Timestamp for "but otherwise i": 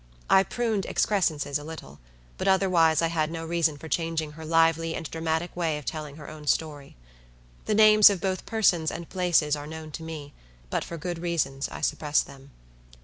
2.39-3.09